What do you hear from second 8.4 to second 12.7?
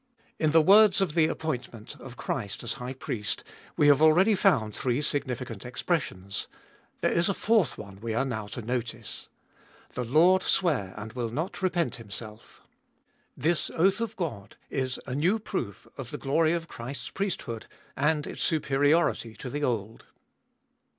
to notice. The Lord sware and will not repent Himself: